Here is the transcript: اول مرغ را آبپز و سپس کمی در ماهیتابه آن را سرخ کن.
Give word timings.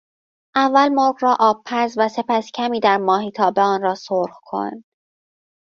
اول 0.55 0.89
مرغ 0.95 1.15
را 1.19 1.37
آبپز 1.39 1.95
و 1.97 2.09
سپس 2.09 2.51
کمی 2.55 2.79
در 2.79 2.97
ماهیتابه 2.97 3.61
آن 3.61 3.81
را 3.81 3.95
سرخ 3.95 4.39
کن. 4.41 4.83